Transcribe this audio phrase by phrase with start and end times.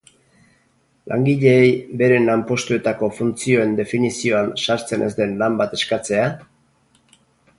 [1.11, 1.67] Langileei
[2.01, 6.27] beren lanpostuetako funtzioen definizioan sartzen ez den lan bat eskatzea?